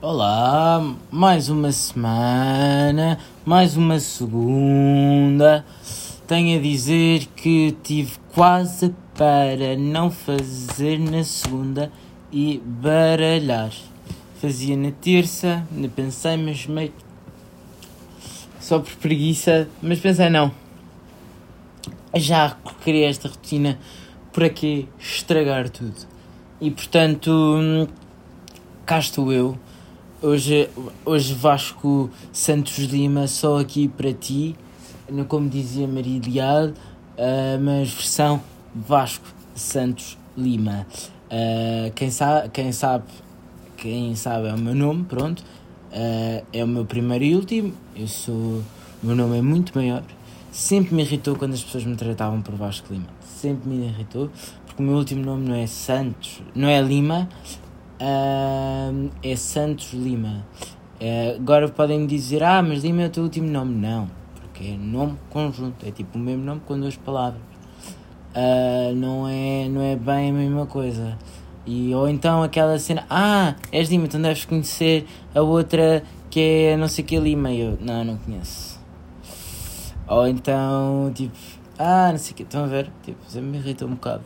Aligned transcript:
Olá, 0.00 0.94
mais 1.10 1.48
uma 1.48 1.72
semana, 1.72 3.18
mais 3.44 3.76
uma 3.76 3.98
segunda. 3.98 5.66
Tenho 6.24 6.56
a 6.56 6.62
dizer 6.62 7.26
que 7.34 7.72
tive 7.82 8.12
quase 8.32 8.94
para 9.16 9.76
não 9.76 10.08
fazer 10.08 11.00
na 11.00 11.24
segunda 11.24 11.90
e 12.30 12.62
baralhar. 12.64 13.72
Fazia 14.40 14.76
na 14.76 14.92
terça, 14.92 15.66
pensei, 15.96 16.36
mas 16.36 16.64
meio. 16.68 16.92
só 18.60 18.78
por 18.78 18.94
preguiça, 18.98 19.68
mas 19.82 19.98
pensei 19.98 20.30
não. 20.30 20.52
Já 22.14 22.56
criei 22.84 23.06
esta 23.06 23.26
rotina, 23.26 23.76
para 24.32 24.48
que 24.48 24.86
estragar 24.96 25.68
tudo? 25.68 26.06
E 26.60 26.70
portanto, 26.70 27.32
hum, 27.32 27.88
cá 28.86 29.00
estou 29.00 29.32
eu 29.32 29.58
Hoje, 30.20 30.68
hoje 31.04 31.32
Vasco 31.32 32.10
Santos 32.32 32.76
Lima, 32.78 33.28
só 33.28 33.60
aqui 33.60 33.86
para 33.86 34.12
ti, 34.12 34.56
como 35.28 35.48
dizia 35.48 35.86
Maria 35.86 36.20
Leal, 36.26 36.66
uh, 36.70 37.62
mas 37.62 37.92
versão 37.92 38.42
Vasco 38.74 39.32
Santos 39.54 40.18
Lima. 40.36 40.88
Uh, 41.26 41.92
quem, 41.94 42.10
sa 42.10 42.48
quem 42.52 42.72
sabe, 42.72 43.04
quem 43.76 44.16
sabe 44.16 44.48
é 44.48 44.54
o 44.54 44.58
meu 44.58 44.74
nome, 44.74 45.04
pronto. 45.04 45.40
Uh, 45.92 46.44
é 46.52 46.64
o 46.64 46.66
meu 46.66 46.84
primeiro 46.84 47.24
e 47.24 47.36
último. 47.36 47.72
Eu 47.94 48.08
sou. 48.08 48.34
O 49.00 49.06
meu 49.06 49.14
nome 49.14 49.38
é 49.38 49.42
muito 49.42 49.70
maior. 49.72 50.02
Sempre 50.50 50.96
me 50.96 51.02
irritou 51.02 51.36
quando 51.36 51.54
as 51.54 51.62
pessoas 51.62 51.84
me 51.84 51.94
tratavam 51.94 52.42
por 52.42 52.56
Vasco 52.56 52.92
Lima. 52.92 53.06
Sempre 53.22 53.70
me 53.70 53.86
irritou, 53.86 54.30
porque 54.66 54.82
o 54.82 54.84
meu 54.84 54.96
último 54.96 55.24
nome 55.24 55.48
não 55.48 55.54
é 55.54 55.68
Santos, 55.68 56.42
não 56.56 56.66
é 56.66 56.82
Lima, 56.82 57.28
é 58.00 59.36
Santos 59.36 59.92
Lima. 59.92 60.46
Uh, 61.00 61.36
agora 61.36 61.68
podem 61.68 62.06
dizer, 62.06 62.42
ah, 62.42 62.62
mas 62.62 62.82
Lima 62.82 63.02
é 63.02 63.06
o 63.06 63.10
teu 63.10 63.22
último 63.22 63.48
nome. 63.48 63.74
Não, 63.74 64.10
porque 64.34 64.70
é 64.70 64.76
nome 64.76 65.16
conjunto, 65.30 65.86
é 65.86 65.90
tipo 65.90 66.18
o 66.18 66.20
mesmo 66.20 66.44
nome 66.44 66.60
com 66.66 66.78
duas 66.78 66.96
palavras. 66.96 67.40
Uh, 68.34 68.94
não, 68.94 69.26
é, 69.28 69.68
não 69.68 69.80
é 69.80 69.96
bem 69.96 70.30
a 70.30 70.32
mesma 70.32 70.66
coisa. 70.66 71.16
E, 71.66 71.94
ou 71.94 72.08
então 72.08 72.42
aquela 72.42 72.78
cena, 72.78 73.04
ah, 73.10 73.54
és 73.70 73.88
Lima, 73.90 74.06
então 74.06 74.20
deves 74.20 74.44
conhecer 74.44 75.06
a 75.34 75.42
outra 75.42 76.02
que 76.30 76.40
é 76.40 76.76
não 76.76 76.88
sei 76.88 77.04
que 77.04 77.18
Lima. 77.18 77.50
E 77.50 77.60
eu, 77.60 77.78
não, 77.80 78.04
não 78.04 78.16
conheço. 78.16 78.78
Ou 80.08 80.26
então, 80.26 81.12
tipo, 81.14 81.36
ah, 81.78 82.10
não 82.10 82.18
sei 82.18 82.32
o 82.32 82.34
que, 82.34 82.42
estão 82.42 82.64
a 82.64 82.66
ver? 82.66 82.90
Tipo, 83.02 83.18
me 83.40 83.58
irrita 83.58 83.84
um 83.84 83.90
bocado. 83.90 84.24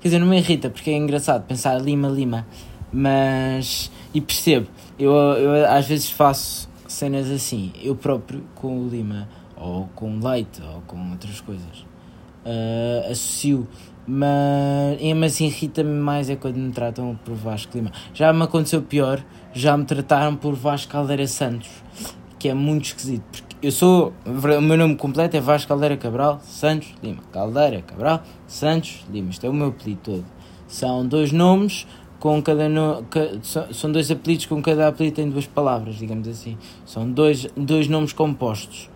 Quer 0.00 0.08
dizer, 0.08 0.18
não 0.18 0.26
me 0.26 0.38
irrita 0.38 0.68
porque 0.68 0.90
é 0.90 0.96
engraçado 0.96 1.46
pensar 1.46 1.80
Lima, 1.80 2.08
Lima. 2.08 2.46
Mas. 2.92 3.90
E 4.12 4.20
percebo, 4.20 4.66
eu, 4.98 5.12
eu 5.12 5.66
às 5.66 5.86
vezes 5.86 6.10
faço 6.10 6.68
cenas 6.88 7.30
assim, 7.30 7.72
eu 7.80 7.94
próprio 7.94 8.44
com 8.54 8.84
o 8.84 8.88
Lima, 8.88 9.28
ou 9.56 9.88
com 9.94 10.18
leite, 10.18 10.60
ou 10.62 10.82
com 10.82 11.10
outras 11.10 11.40
coisas. 11.40 11.86
Uh, 12.44 13.10
associo. 13.10 13.68
Mas, 14.06 14.98
mas 15.14 15.40
irrita-me 15.40 16.00
mais 16.00 16.28
é 16.30 16.34
quando 16.34 16.56
me 16.56 16.72
tratam 16.72 17.16
por 17.24 17.34
Vasco 17.34 17.76
Lima. 17.76 17.92
Já 18.12 18.32
me 18.32 18.42
aconteceu 18.42 18.82
pior, 18.82 19.22
já 19.52 19.76
me 19.76 19.84
trataram 19.84 20.34
por 20.34 20.54
Vasco 20.54 20.90
Caldeira 20.90 21.26
Santos, 21.28 21.68
que 22.38 22.48
é 22.48 22.54
muito 22.54 22.86
esquisito. 22.86 23.22
Porque 23.30 23.56
eu 23.62 23.70
sou. 23.70 24.12
O 24.26 24.60
meu 24.60 24.76
nome 24.76 24.96
completo 24.96 25.36
é 25.36 25.40
Vasco 25.40 25.68
Caldeira 25.68 25.96
Cabral 25.96 26.40
Santos 26.42 26.92
Lima. 27.02 27.22
Caldeira 27.30 27.82
Cabral 27.82 28.22
Santos 28.48 29.04
Lima. 29.10 29.30
Isto 29.30 29.46
é 29.46 29.50
o 29.50 29.54
meu 29.54 29.68
apelido 29.68 30.00
todo. 30.02 30.24
São 30.66 31.06
dois 31.06 31.30
nomes 31.30 31.86
com 32.20 32.40
cada 32.42 32.68
no, 32.68 33.02
são 33.72 33.90
dois 33.90 34.10
apelidos 34.10 34.44
com 34.44 34.62
cada 34.62 34.86
apelido 34.86 35.16
tem 35.16 35.30
duas 35.30 35.46
palavras, 35.46 35.96
digamos 35.96 36.28
assim. 36.28 36.56
São 36.84 37.10
dois, 37.10 37.48
dois 37.56 37.88
nomes 37.88 38.12
compostos. 38.12 38.90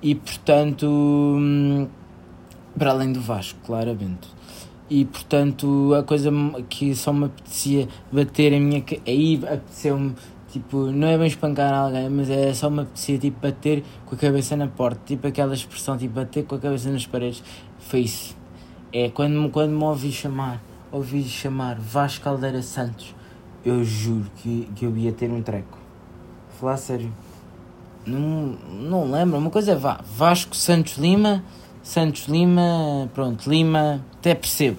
E 0.00 0.14
portanto, 0.14 0.86
hum, 0.86 1.88
para 2.78 2.92
além 2.92 3.12
do 3.12 3.20
Vasco, 3.20 3.58
claramente. 3.66 4.28
E 4.88 5.04
portanto, 5.04 5.92
a 5.94 6.04
coisa 6.04 6.30
que 6.68 6.94
só 6.94 7.12
me 7.12 7.26
apetecia 7.26 7.88
bater 8.12 8.54
a 8.54 8.60
minha. 8.60 8.84
Aí 9.06 9.40
apeteceu-me, 9.44 10.14
tipo, 10.52 10.86
não 10.86 11.08
é 11.08 11.18
bem 11.18 11.26
espancar 11.26 11.74
alguém, 11.74 12.08
mas 12.08 12.30
é 12.30 12.54
só 12.54 12.70
me 12.70 12.82
apetecia, 12.82 13.18
tipo, 13.18 13.40
bater 13.40 13.82
com 14.06 14.14
a 14.14 14.18
cabeça 14.18 14.56
na 14.56 14.68
porta. 14.68 15.00
Tipo 15.04 15.26
aquela 15.26 15.54
expressão, 15.54 15.98
tipo, 15.98 16.14
bater 16.14 16.44
com 16.44 16.54
a 16.54 16.58
cabeça 16.60 16.90
nas 16.90 17.06
paredes. 17.06 17.42
Foi 17.80 18.00
isso. 18.00 18.36
É 18.92 19.08
quando, 19.08 19.50
quando 19.50 19.72
me 19.72 19.82
ouvi 19.82 20.12
chamar 20.12 20.62
ouvi 20.92 21.24
chamar 21.24 21.76
Vasco 21.80 22.22
Caldeira 22.22 22.62
Santos, 22.62 23.14
eu 23.64 23.82
juro 23.82 24.26
que, 24.36 24.68
que 24.76 24.84
eu 24.84 24.96
ia 24.96 25.10
ter 25.10 25.30
um 25.30 25.42
treco. 25.42 25.78
Falar 26.60 26.76
sério. 26.76 27.12
Não, 28.04 28.58
não 28.70 29.10
lembro. 29.10 29.38
Uma 29.38 29.50
coisa 29.50 29.72
é 29.72 29.74
vá, 29.74 30.00
Vasco 30.16 30.54
Santos 30.54 30.98
Lima, 30.98 31.42
Santos 31.82 32.26
Lima, 32.26 33.08
pronto, 33.14 33.48
Lima, 33.48 34.04
até 34.18 34.34
percebo. 34.34 34.78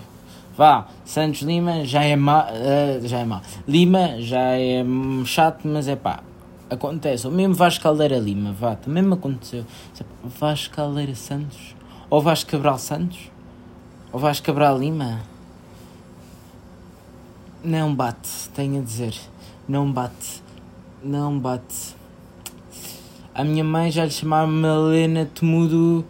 Vá, 0.56 0.88
Santos 1.03 1.41
Lima 1.41 1.84
já 1.84 2.03
é 2.03 2.16
má, 2.16 2.45
uh, 2.45 3.07
já 3.07 3.19
é 3.19 3.25
má. 3.25 3.41
Lima 3.68 4.22
já 4.22 4.56
é 4.56 4.85
chato, 5.25 5.68
mas 5.68 5.88
é 5.88 5.95
pá, 5.95 6.22
acontece. 6.69 7.28
O 7.28 7.31
mesmo 7.31 7.56
Vasco 7.56 7.81
Caldeira 7.84 8.19
Lima, 8.19 8.51
vá, 8.51 8.75
também 8.75 9.01
me 9.01 9.13
aconteceu. 9.13 9.66
Vasco 10.24 10.75
Caldeira 10.75 11.16
Santos, 11.16 11.75
ou 12.09 12.22
Vasco 12.22 12.51
Cabral 12.51 12.78
Santos, 12.78 13.31
ou 14.12 14.19
Vasco 14.19 14.45
Cabral 14.45 14.78
Lima. 14.78 15.32
Não 17.66 17.96
bate, 17.96 18.50
tenho 18.53 18.81
a 18.81 18.84
dizer. 18.84 19.16
Não 19.69 19.90
bate. 19.90 20.44
Não 21.01 21.40
bate. 21.40 21.96
A 23.34 23.41
minha 23.41 23.63
mãe 23.63 23.90
já 23.90 24.03
lhe 24.03 24.12
chamava 24.12 24.46
Malena 24.51 25.25
Temudo. 25.25 26.03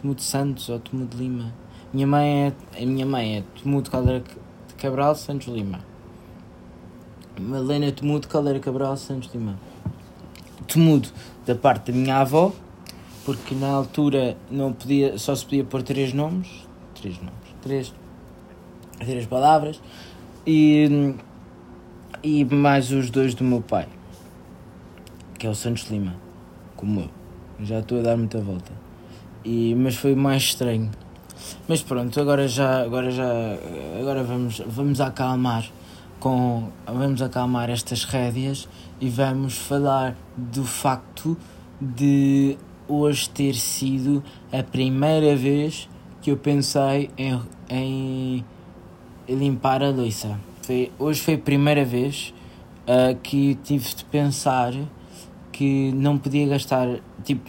Temudo 0.00 0.22
Santos 0.22 0.70
ou 0.70 0.78
Temudo 0.78 1.18
Lima. 1.18 1.52
Minha 1.92 2.06
mãe 2.06 2.46
é. 2.46 2.82
A 2.82 2.86
minha 2.86 3.04
mãe 3.04 3.36
é 3.36 3.44
Temudo 3.62 3.90
Caldeira 3.90 4.24
de 4.68 4.74
Cabral 4.74 5.14
Santos 5.14 5.48
Lima. 5.48 5.80
Malena 7.38 7.92
Temudo 7.92 8.26
Caldeira 8.26 8.58
Cabral 8.58 8.96
Santos 8.96 9.28
Lima. 9.34 9.60
Temudo 10.66 11.10
da 11.44 11.54
parte 11.54 11.92
da 11.92 11.98
minha 11.98 12.16
avó, 12.16 12.54
porque 13.26 13.54
na 13.54 13.68
altura 13.68 14.34
não 14.50 14.72
podia, 14.72 15.18
só 15.18 15.34
se 15.34 15.44
podia 15.44 15.64
pôr 15.64 15.82
três 15.82 16.14
nomes. 16.14 16.66
Três 16.94 17.18
nomes. 17.18 17.34
Três 17.60 17.92
dizer 19.00 19.18
as 19.18 19.26
palavras, 19.26 19.80
e, 20.46 21.14
e 22.22 22.44
mais 22.44 22.92
os 22.92 23.10
dois 23.10 23.34
do 23.34 23.44
meu 23.44 23.60
pai, 23.60 23.88
que 25.38 25.46
é 25.46 25.50
o 25.50 25.54
Santos 25.54 25.90
Lima, 25.90 26.14
como 26.76 27.00
eu. 27.00 27.10
Já 27.62 27.80
estou 27.80 27.98
a 28.00 28.02
dar 28.02 28.16
muita 28.16 28.38
volta. 28.40 28.72
E, 29.44 29.74
mas 29.74 29.96
foi 29.96 30.14
mais 30.14 30.42
estranho. 30.42 30.90
Mas 31.68 31.82
pronto, 31.82 32.18
agora 32.20 32.46
já, 32.46 32.82
agora 32.82 33.10
já, 33.10 33.28
agora 33.98 34.22
vamos, 34.22 34.62
vamos 34.66 35.00
acalmar 35.00 35.64
com, 36.18 36.68
vamos 36.86 37.22
acalmar 37.22 37.70
estas 37.70 38.04
rédeas 38.04 38.68
e 39.00 39.08
vamos 39.08 39.56
falar 39.56 40.16
do 40.36 40.64
facto 40.64 41.36
de 41.80 42.58
hoje 42.86 43.30
ter 43.30 43.54
sido 43.54 44.22
a 44.52 44.62
primeira 44.62 45.34
vez 45.34 45.88
que 46.20 46.30
eu 46.30 46.36
pensei 46.36 47.10
em, 47.16 47.40
em 47.70 48.44
limpar 49.28 49.82
a 49.82 49.90
louça. 49.90 50.38
Foi, 50.62 50.90
hoje 50.98 51.20
foi 51.20 51.34
a 51.34 51.38
primeira 51.38 51.84
vez 51.84 52.34
uh, 52.86 53.14
que 53.22 53.56
tive 53.62 53.94
de 53.94 54.04
pensar 54.04 54.72
que 55.52 55.92
não 55.92 56.18
podia 56.18 56.46
gastar. 56.46 56.88
Tipo, 57.24 57.48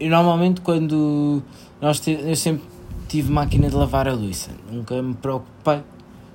normalmente 0.00 0.60
quando 0.60 1.42
nós 1.80 2.00
te, 2.00 2.12
eu 2.12 2.36
sempre 2.36 2.64
tive 3.08 3.30
máquina 3.30 3.68
de 3.68 3.74
lavar 3.74 4.08
a 4.08 4.14
louça, 4.14 4.50
nunca 4.70 5.00
me 5.02 5.14
preocupei. 5.14 5.82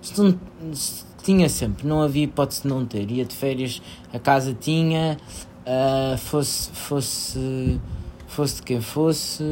Se 0.01 0.21
não, 0.21 0.37
se 0.73 1.05
tinha 1.23 1.49
sempre, 1.49 1.87
não 1.87 2.01
havia 2.01 2.25
hipótese 2.25 2.61
de 2.61 2.67
não 2.67 2.85
ter. 2.85 3.09
Ia 3.09 3.25
de 3.25 3.35
férias, 3.35 3.81
a 4.13 4.19
casa 4.19 4.53
tinha, 4.53 5.17
uh, 5.65 6.17
fosse, 6.17 6.69
fosse, 6.71 7.79
fosse 8.27 8.55
de 8.57 8.61
quem 8.61 8.81
fosse, 8.81 9.43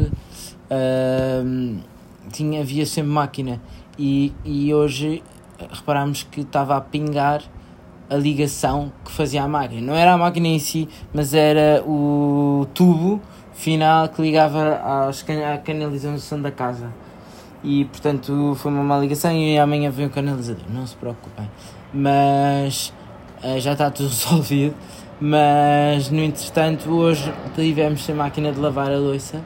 uh, 0.69 1.79
tinha, 2.31 2.61
havia 2.61 2.85
sempre 2.85 3.11
máquina. 3.11 3.61
E, 3.97 4.33
e 4.43 4.73
hoje 4.73 5.23
reparámos 5.71 6.23
que 6.23 6.41
estava 6.41 6.75
a 6.75 6.81
pingar 6.81 7.41
a 8.09 8.15
ligação 8.15 8.91
que 9.03 9.11
fazia 9.11 9.43
a 9.43 9.47
máquina. 9.47 9.81
Não 9.81 9.95
era 9.95 10.13
a 10.13 10.17
máquina 10.17 10.47
em 10.47 10.59
si, 10.59 10.87
mas 11.13 11.33
era 11.33 11.83
o 11.85 12.67
tubo 12.73 13.21
final 13.53 14.09
que 14.09 14.21
ligava 14.21 15.07
às, 15.07 15.25
à 15.29 15.57
canalização 15.57 16.41
da 16.41 16.51
casa. 16.51 16.91
E 17.63 17.85
portanto 17.85 18.55
foi 18.57 18.71
uma 18.71 18.83
má 18.83 18.97
ligação 18.97 19.31
e 19.31 19.57
amanhã 19.57 19.89
vem 19.89 20.05
o 20.05 20.09
canalizador. 20.09 20.65
Não 20.69 20.85
se 20.85 20.95
preocupem. 20.95 21.49
Mas 21.93 22.93
uh, 23.43 23.59
já 23.59 23.73
está 23.73 23.89
tudo 23.89 24.09
resolvido. 24.09 24.75
Mas 25.19 26.09
no 26.09 26.19
entretanto, 26.19 26.89
hoje 26.89 27.33
tivemos 27.55 28.03
sem 28.03 28.13
máquina 28.13 28.51
de 28.51 28.59
lavar 28.59 28.91
a 28.91 28.97
louça 28.97 29.41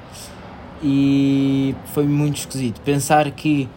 e 0.82 1.76
foi 1.94 2.06
muito 2.06 2.38
esquisito. 2.38 2.82
Pensar 2.82 3.30
que 3.32 3.70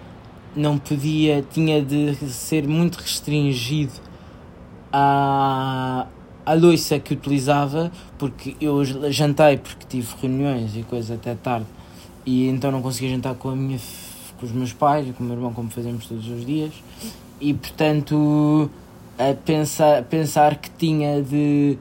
não 0.55 0.79
podia, 0.79 1.45
tinha 1.51 1.83
de 1.83 2.15
ser 2.29 2.67
muito 2.67 2.97
restringido 2.97 3.93
à, 4.93 6.07
a 6.45 6.55
louça 6.55 6.99
que 6.99 7.15
utilizava, 7.15 7.91
porque 8.19 8.57
eu 8.61 8.85
jantei 9.13 9.59
porque 9.59 9.87
tive 9.89 10.09
reuniões 10.21 10.77
e 10.77 10.83
coisa 10.83 11.15
até 11.15 11.35
tarde, 11.35 11.67
e 12.27 12.49
então 12.49 12.71
não 12.71 12.83
conseguia 12.83 13.11
jantar 13.11 13.35
com, 13.35 13.51
a 13.51 13.57
minha, 13.57 13.79
com 14.39 14.47
os 14.47 14.53
meus 14.53 14.73
pais 14.73 15.09
e 15.09 15.13
com 15.13 15.23
o 15.23 15.27
meu 15.27 15.37
irmão, 15.37 15.53
como 15.53 15.71
fazemos 15.71 16.07
todos 16.07 16.29
os 16.29 16.45
dias, 16.45 16.73
e 17.41 17.55
portanto, 17.55 18.71
a 19.19 19.35
pensar, 19.35 20.03
pensar 20.05 20.57
que 20.57 20.71
tinha 20.71 21.23
de 21.23 21.79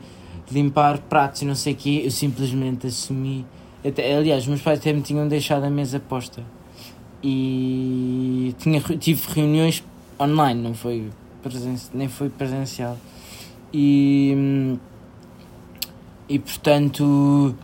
limpar 0.52 0.98
pratos 0.98 1.42
e 1.42 1.46
não 1.46 1.56
sei 1.56 1.74
o 1.74 1.76
quê, 1.76 2.02
eu 2.06 2.12
simplesmente 2.12 2.88
assumi. 2.88 3.46
Até, 3.86 4.16
aliás, 4.16 4.46
meus 4.46 4.62
pais 4.62 4.80
até 4.80 4.92
me 4.92 5.02
tinham 5.02 5.28
deixado 5.28 5.64
a 5.64 5.70
mesa 5.70 6.00
posta. 6.00 6.44
E 7.22 8.56
tinha, 8.60 8.80
tive 8.80 9.22
reuniões 9.34 9.84
online, 10.20 10.62
não 10.62 10.74
foi 10.74 11.10
nem 11.94 12.08
foi 12.08 12.30
presencial. 12.30 12.98
E, 13.74 14.78
e 16.28 16.40
portanto. 16.40 17.56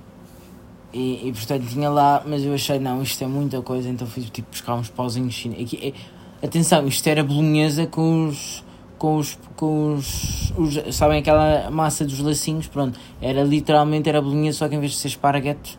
E, 0.93 1.27
e, 1.27 1.33
portanto 1.33 1.65
tinha 1.67 1.89
lá, 1.89 2.23
mas 2.25 2.43
eu 2.43 2.53
achei, 2.53 2.79
não, 2.79 3.01
isto 3.01 3.21
é 3.21 3.27
muita 3.27 3.61
coisa, 3.61 3.89
então 3.89 4.07
fui 4.07 4.23
tipo 4.23 4.49
buscar 4.49 4.75
uns 4.75 4.89
pauzinhos 4.89 5.33
chineses. 5.33 5.65
Aqui, 5.65 5.93
é, 6.41 6.45
atenção, 6.45 6.87
isto 6.87 7.05
era 7.07 7.21
bolonhesa 7.23 7.85
com 7.85 8.27
os 8.27 8.63
com 8.97 9.17
os, 9.17 9.37
com 9.57 9.95
os, 9.95 10.53
os, 10.57 10.95
sabem 10.95 11.19
aquela 11.19 11.69
massa 11.69 12.05
dos 12.05 12.19
lacinhos, 12.19 12.67
pronto, 12.67 12.97
era 13.21 13.43
literalmente 13.43 14.07
era 14.07 14.21
bolinha, 14.21 14.53
só 14.53 14.69
que 14.69 14.75
em 14.75 14.79
vez 14.79 14.93
de 14.93 14.97
ser 14.97 15.09
esparguete 15.09 15.77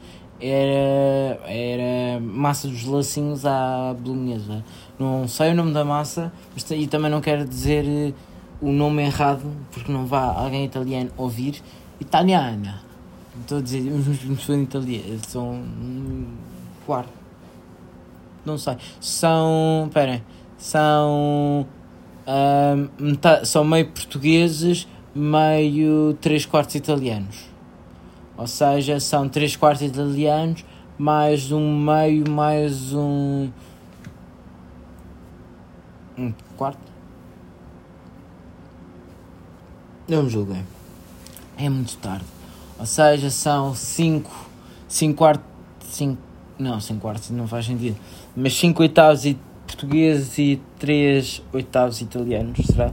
era, 0.49 1.41
era 1.47 2.21
massa 2.21 2.69
dos 2.69 2.85
lacinhos 2.85 3.45
à 3.45 3.95
bolonhesa. 3.99 4.65
Não 4.99 5.27
sei 5.29 5.51
o 5.51 5.55
nome 5.55 5.73
da 5.73 5.85
massa, 5.85 6.33
mas, 6.55 6.69
e 6.71 6.87
também 6.87 7.11
não 7.11 7.21
quero 7.21 7.45
dizer 7.45 7.85
eh, 7.87 8.13
o 8.61 8.73
nome 8.73 9.03
errado, 9.05 9.43
porque 9.71 9.93
não 9.93 10.07
vá 10.07 10.33
alguém 10.33 10.65
italiano 10.65 11.11
ouvir. 11.17 11.63
Italiana. 12.01 12.83
Estou 13.41 13.59
a 13.59 13.61
dizer, 13.61 13.83
mas 14.29 14.45
são 14.45 14.63
italiano, 14.63 15.21
são 15.27 15.63
quarto. 16.87 17.13
Não 18.45 18.57
sei. 18.57 18.77
São. 19.01 19.85
Esperem. 19.89 20.23
São 20.57 21.67
um, 22.27 22.89
metade, 22.99 23.47
são 23.47 23.65
meio 23.65 23.87
portugueses, 23.87 24.89
meio 25.15 26.17
3 26.21 26.47
quartos 26.47 26.75
italianos. 26.75 27.56
Ou 28.37 28.47
seja, 28.47 29.01
são 29.01 29.29
3 29.29 29.57
quartos 29.57 29.83
italianos, 29.83 30.65
mais 30.99 31.51
um 31.53 31.79
meio, 31.79 32.31
mais 32.31 32.93
um. 32.93 33.49
Um 36.19 36.33
quarto? 36.57 36.79
Não 40.09 40.23
me 40.23 40.31
julguem. 40.31 40.65
É 41.59 41.69
muito 41.69 41.97
tarde. 41.99 42.25
Ou 42.79 42.87
seja, 42.87 43.31
são 43.31 43.75
5. 43.75 44.31
5 44.89 45.17
quartos. 45.17 45.45
5. 45.81 46.19
Não, 46.59 46.81
5 46.81 47.01
quartos 47.01 47.31
não 47.31 47.49
faz 47.49 47.67
sentido. 47.67 47.97
Mas 48.35 48.55
5 48.57 48.83
oitavos 48.83 49.25
e 49.25 49.39
portugueses 49.67 50.39
e 50.39 50.63
3 50.79 51.43
oitavos 51.53 52.01
italianos, 52.01 52.59
será? 52.67 52.93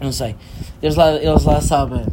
Não 0.00 0.12
sei. 0.12 0.36
Eles 0.82 0.96
lá, 0.96 1.12
eles 1.12 1.44
lá 1.44 1.60
sabem, 1.60 2.04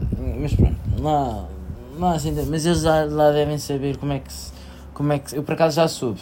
mas 0.41 0.53
pronto, 0.53 0.75
lá, 0.99 1.47
lá 1.97 2.15
assim, 2.15 2.33
mas 2.49 2.65
eles 2.65 2.83
lá, 2.83 3.03
lá 3.05 3.31
devem 3.31 3.57
saber 3.57 3.97
como 3.97 4.13
é 4.13 4.19
que 4.19 4.31
se, 4.31 4.51
como 4.93 5.13
é 5.13 5.19
que 5.19 5.35
eu 5.35 5.43
por 5.43 5.53
acaso 5.53 5.75
já 5.75 5.87
soube. 5.87 6.19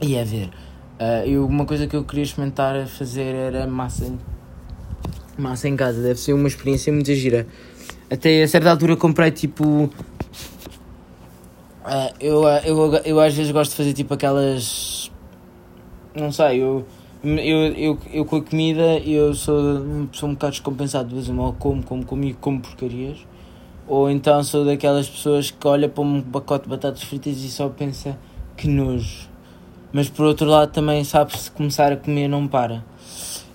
E 0.00 0.14
é 0.14 0.24
ver. 0.24 0.50
Uh, 1.00 1.46
uma 1.46 1.64
coisa 1.64 1.86
que 1.86 1.96
eu 1.96 2.04
queria 2.04 2.24
experimentar 2.24 2.76
a 2.76 2.86
fazer 2.86 3.34
era 3.34 3.66
massa 3.66 4.04
em, 4.04 4.18
massa 5.38 5.68
em 5.68 5.76
casa, 5.76 6.02
deve 6.02 6.20
ser 6.20 6.32
uma 6.32 6.48
experiência 6.48 6.92
muito 6.92 7.12
gira. 7.14 7.46
Até 8.10 8.42
a 8.42 8.48
certa 8.48 8.70
altura 8.70 8.96
comprei 8.96 9.30
tipo. 9.30 9.64
Uh, 11.84 12.14
eu, 12.20 12.44
eu, 12.44 12.92
eu, 12.92 12.94
eu 13.04 13.20
às 13.20 13.34
vezes 13.34 13.50
gosto 13.50 13.70
de 13.70 13.76
fazer 13.76 13.92
tipo 13.94 14.12
aquelas 14.12 15.10
não 16.14 16.32
sei, 16.32 16.60
eu, 16.60 16.84
eu, 17.22 17.72
eu, 17.76 17.98
eu 18.12 18.24
com 18.24 18.36
a 18.36 18.42
comida 18.42 18.98
eu 18.98 19.32
sou 19.32 20.06
pessoa 20.10 20.30
um 20.30 20.34
bocado 20.34 20.52
descompensada, 20.52 21.08
de 21.08 21.14
vez 21.14 21.28
em 21.28 21.36
quando 21.36 21.56
como, 21.56 21.82
como 21.84 22.04
comigo, 22.04 22.38
como 22.40 22.60
porcarias. 22.60 23.18
Ou 23.90 24.08
então 24.08 24.40
sou 24.44 24.64
daquelas 24.64 25.08
pessoas 25.08 25.50
que 25.50 25.66
olha 25.66 25.88
para 25.88 26.04
um 26.04 26.22
pacote 26.22 26.62
de 26.62 26.70
batatas 26.70 27.02
fritas 27.02 27.38
e 27.38 27.50
só 27.50 27.68
pensa 27.68 28.16
que 28.56 28.68
nojo. 28.68 29.28
Mas 29.92 30.08
por 30.08 30.26
outro 30.26 30.46
lado 30.46 30.70
também 30.70 31.02
sabe-se 31.02 31.50
começar 31.50 31.90
a 31.90 31.96
comer 31.96 32.28
não 32.28 32.46
para. 32.46 32.84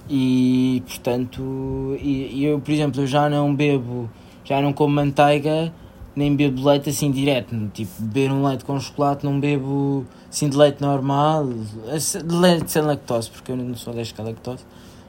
E 0.10 0.84
portanto, 0.86 1.98
e, 2.02 2.44
eu 2.44 2.60
por 2.60 2.70
exemplo, 2.70 3.02
eu 3.02 3.08
já 3.08 3.30
não 3.30 3.56
bebo, 3.56 4.10
já 4.44 4.60
não 4.60 4.74
como 4.74 4.94
manteiga 4.94 5.72
nem 6.14 6.36
bebo 6.36 6.68
leite 6.68 6.90
assim 6.90 7.12
direto, 7.12 7.56
tipo, 7.74 7.92
beber 8.00 8.30
um 8.30 8.46
leite 8.46 8.66
com 8.66 8.78
chocolate, 8.78 9.24
não 9.24 9.40
bebo 9.40 10.06
assim 10.30 10.50
de 10.50 10.58
leite 10.58 10.82
normal, 10.82 11.48
de 11.48 12.36
leite 12.36 12.70
sem 12.74 12.82
lactose, 12.82 13.30
porque 13.30 13.54
eu 13.54 13.56
não 13.56 13.74
sou 13.76 13.94
alérgico 13.94 14.22
lactose. 14.22 14.66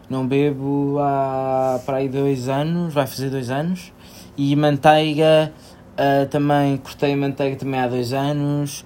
Não 0.08 0.24
bebo 0.24 0.98
há 1.00 1.80
para 1.84 1.96
aí 1.96 2.08
dois 2.08 2.48
anos, 2.48 2.94
vai 2.94 3.08
fazer 3.08 3.28
dois 3.28 3.50
anos. 3.50 3.92
E 4.36 4.54
manteiga, 4.54 5.52
uh, 5.92 6.26
também 6.28 6.76
cortei 6.76 7.16
manteiga 7.16 7.56
também 7.56 7.80
há 7.80 7.88
dois 7.88 8.12
anos. 8.12 8.84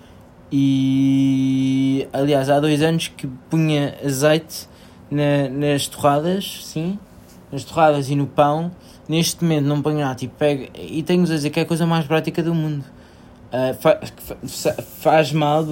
E 0.53 2.09
aliás, 2.13 2.51
há 2.51 2.59
dois 2.59 2.83
anos 2.83 3.09
que 3.09 3.27
punha 3.49 3.97
azeite 4.05 4.69
na, 5.11 5.49
nas 5.49 5.87
torradas, 5.87 6.65
sim, 6.65 6.99
nas 7.53 7.65
torradas 7.65 8.11
e 8.11 8.17
no 8.17 8.27
pão 8.27 8.71
neste 9.11 9.43
momento 9.43 9.65
não 9.65 9.83
ponho 9.83 9.99
nada, 9.99 10.15
tipo, 10.15 10.37
pego, 10.37 10.69
e 10.79 11.03
tenho-vos 11.03 11.33
a 11.33 11.35
dizer 11.35 11.51
que 11.51 11.59
é 11.59 11.65
a 11.65 11.67
coisa 11.67 11.85
mais 11.85 12.07
prática 12.07 12.41
do 12.45 12.55
mundo. 12.55 12.85
Uh, 13.53 13.75
fa, 13.75 13.99
fa, 14.47 14.83
faz 14.83 15.33
mal, 15.33 15.65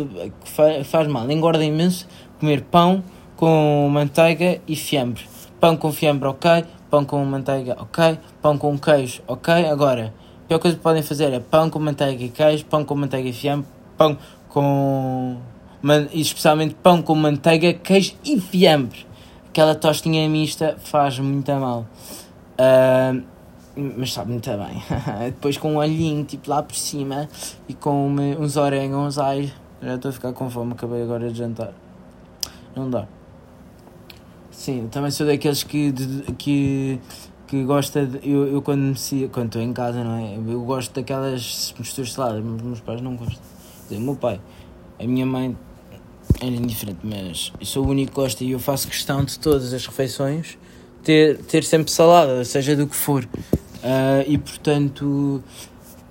fa, 0.45 0.83
faz 0.83 1.07
mal, 1.07 1.31
engorda 1.31 1.65
imenso 1.65 2.09
comer 2.41 2.63
pão 2.63 3.05
com 3.37 3.89
manteiga 3.93 4.61
e 4.67 4.75
fiambre. 4.75 5.23
Pão 5.61 5.77
com 5.77 5.93
fiambre, 5.93 6.29
ok. 6.29 6.65
Pão 6.91 7.05
com 7.05 7.25
manteiga, 7.25 7.77
ok. 7.79 8.19
Pão 8.41 8.57
com 8.57 8.79
queijo, 8.79 9.23
ok. 9.27 9.67
Agora, 9.69 10.15
a 10.45 10.49
pior 10.49 10.59
coisa 10.59 10.77
que 10.77 10.83
podem 10.83 11.03
fazer 11.03 11.33
é 11.33 11.41
pão 11.41 11.69
com 11.69 11.79
manteiga 11.79 12.25
e 12.25 12.29
queijo, 12.29 12.65
pão 12.65 12.85
com 12.85 12.95
manteiga 12.95 13.29
e 13.29 13.33
fiambre, 13.33 13.67
pão 13.97 14.17
com. 14.49 15.37
e 16.13 16.21
especialmente 16.21 16.75
pão 16.75 17.03
com 17.03 17.15
manteiga, 17.15 17.75
queijo 17.75 18.15
e 18.25 18.41
fiambre. 18.41 19.07
Aquela 19.49 19.75
tostinha 19.75 20.29
mista 20.29 20.77
faz 20.79 21.19
muito 21.19 21.53
mal. 21.53 21.87
Uh, 22.59 23.23
mas 23.97 24.13
sabe 24.13 24.33
muito 24.33 24.51
bem. 24.51 24.83
Depois 25.31 25.57
com 25.57 25.75
um 25.75 25.77
olhinho 25.77 26.25
tipo 26.25 26.51
lá 26.51 26.63
por 26.63 26.75
cima 26.75 27.29
e 27.69 27.75
com 27.75 28.09
uns 28.39 28.57
orégãos, 28.57 29.19
ai, 29.19 29.53
já 29.83 29.95
estou 29.95 30.09
a 30.09 30.13
ficar 30.13 30.33
com 30.33 30.51
fome, 30.51 30.73
acabei 30.73 31.03
agora 31.03 31.31
de 31.31 31.39
jantar. 31.39 31.73
Não 32.75 32.91
dá. 32.91 33.18
Sim, 34.59 34.89
também 34.91 35.09
sou 35.13 35.25
daqueles 35.25 35.63
que, 35.63 35.95
que, 36.37 36.99
que 37.47 37.63
gosta 37.63 38.05
de. 38.05 38.29
Eu, 38.29 38.55
eu 38.55 38.61
quando 38.61 38.93
estou 38.97 39.63
em 39.63 39.73
casa, 39.73 40.03
não 40.03 40.17
é? 40.19 40.35
Eu 40.35 40.65
gosto 40.65 40.93
daquelas 40.93 41.73
misturas 41.79 42.13
saladas, 42.13 42.43
mas 42.45 42.61
meus 42.61 42.81
pais 42.81 43.01
não 43.01 43.15
gostam. 43.15 43.39
Quer 43.39 43.95
dizer, 43.95 43.97
o 43.99 44.05
meu 44.05 44.17
pai, 44.17 44.41
a 44.99 45.05
minha 45.05 45.25
mãe 45.25 45.57
era 46.41 46.51
indiferente, 46.51 46.99
mas 47.05 47.53
eu 47.61 47.65
sou 47.65 47.87
o 47.87 47.89
único 47.89 48.11
que 48.11 48.17
gosta 48.17 48.43
e 48.43 48.51
eu 48.51 48.59
faço 48.59 48.89
questão 48.89 49.25
de 49.25 49.39
todas 49.39 49.73
as 49.73 49.87
refeições 49.87 50.59
ter, 51.05 51.39
ter 51.39 51.63
sempre 51.63 51.93
salada, 51.93 52.45
seja 52.45 52.75
do 52.75 52.89
que 52.89 52.97
for. 52.97 53.23
Uh, 53.25 54.25
e 54.27 54.37
portanto. 54.39 55.41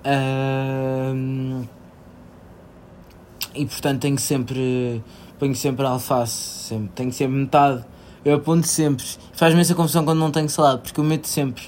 Uh, 0.06 1.68
e 3.54 3.66
portanto 3.66 4.00
tenho 4.00 4.18
sempre. 4.18 5.02
Ponho 5.38 5.54
sempre 5.54 5.84
alface, 5.84 6.68
sempre, 6.68 6.90
tenho 6.94 7.12
sempre 7.12 7.36
metade. 7.36 7.84
Eu 8.28 8.36
aponto 8.36 8.66
sempre. 8.66 9.06
Faz-me 9.32 9.62
essa 9.62 9.74
confusão 9.74 10.04
quando 10.04 10.18
não 10.18 10.30
tenho 10.30 10.50
salada, 10.50 10.76
porque 10.76 11.00
eu 11.00 11.04
meto 11.04 11.26
sempre 11.26 11.62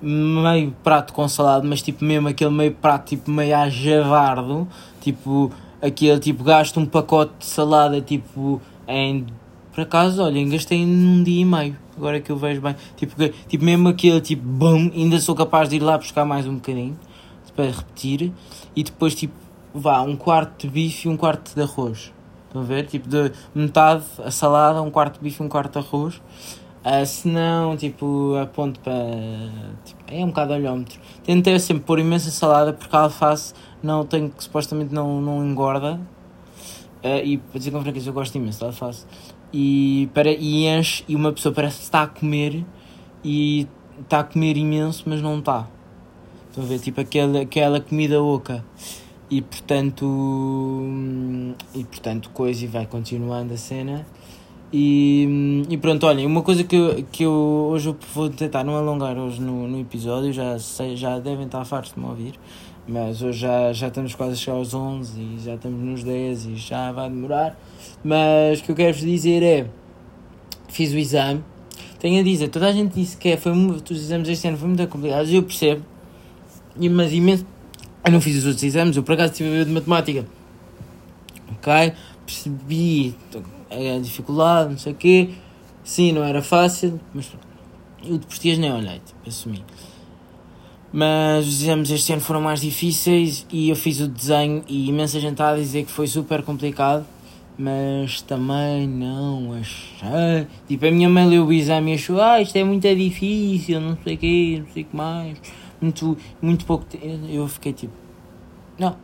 meio 0.00 0.74
prato 0.82 1.12
com 1.12 1.28
salada, 1.28 1.66
mas 1.68 1.82
tipo 1.82 2.02
mesmo 2.02 2.26
aquele 2.26 2.50
meio 2.50 2.72
prato 2.72 3.10
tipo 3.10 3.30
meio 3.30 3.54
a 3.54 3.68
javardo, 3.68 4.66
tipo 4.98 5.52
aquele 5.82 6.18
tipo 6.18 6.42
gasto 6.42 6.80
um 6.80 6.86
pacote 6.86 7.34
de 7.40 7.44
salada 7.44 8.00
tipo 8.00 8.62
em 8.88 9.26
por 9.74 9.82
acaso, 9.82 10.22
olhem, 10.22 10.48
gastei 10.48 10.86
num 10.86 11.22
dia 11.22 11.42
e 11.42 11.44
meio 11.44 11.76
agora 11.98 12.18
que 12.18 12.32
eu 12.32 12.36
vejo 12.38 12.62
bem. 12.62 12.74
Tipo, 12.96 13.14
tipo 13.46 13.62
mesmo 13.62 13.90
aquele 13.90 14.22
tipo, 14.22 14.42
bum, 14.42 14.90
ainda 14.94 15.20
sou 15.20 15.34
capaz 15.34 15.68
de 15.68 15.76
ir 15.76 15.80
lá 15.80 15.98
buscar 15.98 16.24
mais 16.24 16.46
um 16.46 16.54
bocadinho 16.54 16.98
para 17.54 17.66
repetir. 17.66 18.32
E 18.74 18.82
depois, 18.82 19.14
tipo, 19.14 19.34
vá, 19.74 20.00
um 20.00 20.16
quarto 20.16 20.66
de 20.66 20.72
bife 20.72 21.06
e 21.06 21.10
um 21.10 21.16
quarto 21.16 21.54
de 21.54 21.60
arroz. 21.60 22.10
Estão 22.50 22.62
a 22.62 22.64
ver? 22.64 22.86
Tipo, 22.86 23.08
de 23.08 23.30
metade 23.54 24.02
a 24.18 24.30
salada, 24.30 24.82
um 24.82 24.90
quarto 24.90 25.18
de 25.18 25.20
bife 25.20 25.40
um 25.40 25.48
quarto 25.48 25.78
de 25.78 25.86
arroz. 25.86 26.16
Uh, 26.84 27.06
se 27.06 27.28
não, 27.28 27.76
tipo, 27.76 28.34
aponto 28.42 28.80
para. 28.80 28.92
Tipo, 29.84 30.02
é 30.08 30.24
um 30.24 30.28
bocado 30.28 30.54
olhómetro. 30.54 30.98
Tentei 31.22 31.56
sempre 31.60 31.84
pôr 31.84 32.00
imensa 32.00 32.30
salada 32.30 32.72
porque 32.72 32.96
a 32.96 33.02
alface 33.02 33.54
não 33.80 34.04
tenho, 34.04 34.30
que 34.30 34.42
supostamente 34.42 34.92
não, 34.92 35.20
não 35.20 35.46
engorda. 35.46 36.00
Uh, 37.04 37.22
e 37.24 37.38
para 37.38 37.58
dizer 37.58 37.70
com 37.70 37.80
franqueza, 37.80 38.10
eu 38.10 38.12
gosto 38.12 38.34
imenso 38.34 38.60
da 38.60 38.66
alface 38.66 39.06
e, 39.52 40.08
para, 40.14 40.30
e 40.30 40.66
enche 40.66 41.04
e 41.08 41.16
uma 41.16 41.32
pessoa 41.32 41.54
parece 41.54 41.78
que 41.78 41.82
está 41.84 42.02
a 42.02 42.06
comer 42.06 42.64
e 43.24 43.66
está 44.00 44.20
a 44.20 44.24
comer 44.24 44.56
imenso, 44.56 45.04
mas 45.06 45.20
não 45.20 45.38
está. 45.38 45.68
Estão 46.48 46.64
a 46.64 46.66
ver? 46.66 46.78
Tipo 46.80 47.00
aquela, 47.00 47.42
aquela 47.42 47.80
comida 47.80 48.22
oca. 48.22 48.64
E 49.30 49.40
portanto. 49.42 50.04
hum, 50.06 51.54
E 51.74 51.84
portanto, 51.84 52.30
coisa 52.30 52.64
e 52.64 52.66
vai 52.66 52.86
continuando 52.86 53.54
a 53.54 53.56
cena. 53.56 54.04
E, 54.72 55.64
e 55.68 55.76
pronto, 55.78 56.06
olhem, 56.06 56.24
uma 56.26 56.42
coisa 56.42 56.62
que 56.62 56.76
eu, 56.76 57.04
que 57.10 57.24
eu 57.24 57.32
hoje 57.72 57.88
eu 57.88 57.96
vou 58.14 58.30
tentar 58.30 58.62
não 58.62 58.76
alongar 58.76 59.18
hoje 59.18 59.40
no, 59.40 59.66
no 59.66 59.80
episódio, 59.80 60.32
já, 60.32 60.56
sei, 60.60 60.96
já 60.96 61.18
devem 61.18 61.46
estar 61.46 61.64
fartos 61.64 61.92
de 61.92 61.98
me 61.98 62.06
ouvir, 62.06 62.34
mas 62.86 63.20
hoje 63.20 63.40
já, 63.40 63.72
já 63.72 63.88
estamos 63.88 64.14
quase 64.14 64.34
a 64.34 64.36
chegar 64.36 64.56
aos 64.56 64.72
11 64.72 65.20
e 65.20 65.38
já 65.40 65.54
estamos 65.56 65.80
nos 65.80 66.04
10 66.04 66.46
e 66.46 66.54
já 66.54 66.92
vai 66.92 67.10
demorar. 67.10 67.58
Mas 68.04 68.60
o 68.60 68.62
que 68.62 68.70
eu 68.70 68.76
quero 68.76 68.94
vos 68.94 69.02
dizer 69.02 69.42
é: 69.42 69.66
fiz 70.68 70.92
o 70.92 70.98
exame, 70.98 71.42
tenho 71.98 72.20
a 72.20 72.22
dizer, 72.22 72.46
toda 72.46 72.68
a 72.68 72.72
gente 72.72 72.94
disse 72.94 73.16
que 73.16 73.30
é, 73.30 73.36
foi, 73.36 73.50
os 73.50 73.90
exames 73.90 74.28
este 74.28 74.46
ano 74.46 74.56
foram 74.56 74.74
muito 74.74 74.88
complicados, 74.88 75.32
eu 75.32 75.42
percebo, 75.42 75.82
mas 76.92 77.12
imenso. 77.12 77.44
Eu 78.04 78.12
não 78.12 78.20
fiz 78.20 78.36
os 78.36 78.46
outros 78.46 78.62
exames, 78.64 78.96
eu 78.96 79.02
por 79.02 79.12
acaso 79.12 79.32
estive 79.32 79.48
a 79.50 79.52
ver 79.52 79.64
de 79.66 79.72
matemática, 79.72 80.26
ok? 81.52 81.92
Percebi 82.24 83.14
a 83.70 84.00
dificuldade, 84.00 84.70
não 84.70 84.78
sei 84.78 84.92
o 84.92 84.96
quê. 84.96 85.30
Sim, 85.84 86.12
não 86.12 86.24
era 86.24 86.42
fácil, 86.42 87.00
mas 87.12 87.30
eu 88.04 88.16
de 88.16 88.26
português 88.26 88.58
nem 88.58 88.72
olhei, 88.72 89.00
tipo, 89.04 89.28
assumi. 89.28 89.64
Mas 90.92 91.46
os 91.46 91.62
exames 91.62 91.90
este 91.90 92.12
ano 92.12 92.22
foram 92.22 92.40
mais 92.40 92.60
difíceis 92.60 93.46
e 93.50 93.68
eu 93.68 93.76
fiz 93.76 94.00
o 94.00 94.08
desenho 94.08 94.64
e 94.66 94.88
imensa 94.88 95.20
gente 95.20 95.32
está 95.32 95.50
a 95.50 95.56
dizer 95.56 95.84
que 95.84 95.90
foi 95.90 96.06
super 96.06 96.42
complicado, 96.42 97.06
mas 97.56 98.22
também 98.22 98.88
não 98.88 99.52
achei. 99.52 100.46
Tipo, 100.66 100.86
a 100.86 100.90
minha 100.90 101.08
mãe 101.08 101.28
leu 101.28 101.46
o 101.46 101.52
exame 101.52 101.92
e 101.92 101.94
achou, 101.94 102.20
ah, 102.20 102.40
isto 102.40 102.56
é 102.56 102.64
muito 102.64 102.92
difícil, 102.94 103.80
não 103.80 103.96
sei 104.02 104.14
o 104.14 104.18
quê, 104.18 104.62
não 104.64 104.72
sei 104.72 104.82
o 104.82 104.86
que 104.86 104.96
mais. 104.96 105.38
Muito, 105.80 106.16
muito 106.40 106.64
pouco 106.66 106.84
tempo. 106.84 107.26
Eu 107.28 107.48
fiquei 107.48 107.72
tipo, 107.72 107.94
não, 108.78 108.96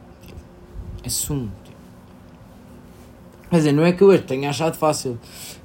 assumo. 1.04 1.50
Tipo. 1.64 1.76
Quer 3.50 3.56
dizer, 3.56 3.72
não 3.72 3.84
é 3.84 3.92
que 3.92 4.02
eu 4.02 4.22
tenha 4.22 4.50
achado 4.50 4.76
fácil. 4.76 5.18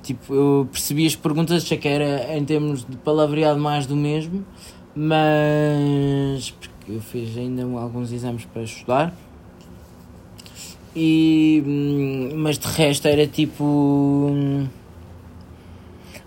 Tipo, 0.04 0.34
eu 0.34 0.70
percebi 0.72 1.06
as 1.06 1.16
perguntas, 1.16 1.64
achei 1.64 1.78
que 1.78 1.88
era 1.88 2.38
em 2.38 2.46
termos 2.46 2.86
de 2.86 2.96
palavreado 2.98 3.60
mais 3.60 3.86
do 3.86 3.96
mesmo, 3.96 4.46
mas 4.96 6.52
porque 6.52 6.92
eu 6.92 7.02
fiz 7.02 7.38
ainda 7.38 7.64
alguns 7.64 8.12
exames 8.12 8.46
para 8.46 8.64
estudar. 8.64 9.14
E, 10.96 11.64
hum, 11.66 12.32
mas 12.36 12.58
de 12.60 12.68
resto 12.68 13.08
era 13.08 13.26
tipo. 13.26 13.64
hum, 13.64 14.68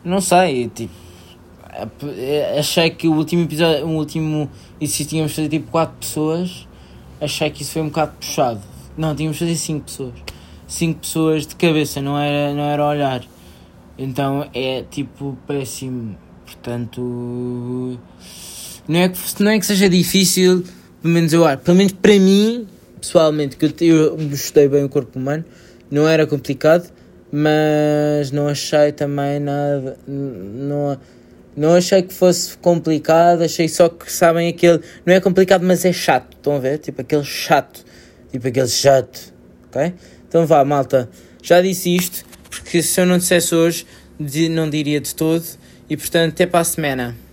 Não 0.02 0.20
sei, 0.20 0.68
tipo. 0.68 1.03
Ap- 1.82 2.58
Achei 2.58 2.90
que 2.90 3.08
o 3.08 3.12
último 3.14 3.42
episódio, 3.44 3.86
o 3.86 3.90
último. 3.96 4.50
E 4.80 4.86
se 4.86 5.04
tínhamos 5.04 5.32
de 5.32 5.36
fazer 5.36 5.48
tipo 5.48 5.70
4 5.70 5.96
pessoas, 5.98 6.68
achei 7.20 7.50
que 7.50 7.62
isso 7.62 7.72
foi 7.72 7.82
um 7.82 7.86
bocado 7.88 8.12
puxado. 8.18 8.60
Não, 8.96 9.14
tínhamos 9.14 9.36
de 9.38 9.44
fazer 9.44 9.56
5 9.56 9.84
pessoas. 9.84 10.12
5 10.66 11.00
pessoas 11.00 11.46
de 11.46 11.56
cabeça, 11.56 12.00
não 12.00 12.18
era, 12.18 12.54
não 12.54 12.62
era 12.64 12.84
olhar. 12.86 13.24
Então 13.98 14.48
é 14.54 14.84
tipo 14.90 15.36
péssimo. 15.46 16.16
Portanto. 16.44 17.98
Não 18.86 19.00
é, 19.00 19.08
que, 19.08 19.18
não 19.42 19.50
é 19.50 19.58
que 19.58 19.64
seja 19.66 19.88
difícil, 19.88 20.62
pelo 21.00 21.14
menos 21.14 21.32
eu 21.32 21.46
acho. 21.46 21.58
Pelo 21.62 21.76
menos 21.76 21.92
para 21.92 22.18
mim, 22.18 22.66
pessoalmente, 23.00 23.56
que 23.56 23.64
eu, 23.66 23.72
eu 23.80 24.68
bem 24.68 24.84
o 24.84 24.88
corpo 24.88 25.18
humano, 25.18 25.44
não 25.90 26.06
era 26.06 26.26
complicado, 26.26 26.90
mas 27.32 28.30
não 28.30 28.46
achei 28.46 28.92
também 28.92 29.40
nada. 29.40 29.96
Não, 30.06 30.98
não 31.56 31.74
achei 31.74 32.02
que 32.02 32.12
fosse 32.12 32.56
complicado, 32.58 33.42
achei 33.42 33.68
só 33.68 33.88
que 33.88 34.10
sabem 34.10 34.48
aquele. 34.48 34.80
Não 35.06 35.14
é 35.14 35.20
complicado, 35.20 35.64
mas 35.64 35.84
é 35.84 35.92
chato. 35.92 36.36
Estão 36.36 36.56
a 36.56 36.58
ver? 36.58 36.78
Tipo 36.78 37.00
aquele 37.00 37.24
chato. 37.24 37.84
Tipo 38.30 38.48
aquele 38.48 38.68
chato. 38.68 39.32
Ok? 39.68 39.94
Então 40.28 40.46
vá, 40.46 40.64
malta. 40.64 41.08
Já 41.42 41.60
disse 41.62 41.94
isto, 41.94 42.24
porque 42.50 42.82
se 42.82 43.00
eu 43.00 43.06
não 43.06 43.18
dissesse 43.18 43.54
hoje, 43.54 43.86
não 44.50 44.68
diria 44.68 45.00
de 45.00 45.14
todo. 45.14 45.44
E 45.88 45.96
portanto, 45.96 46.32
até 46.32 46.46
para 46.46 46.60
a 46.60 46.64
semana. 46.64 47.23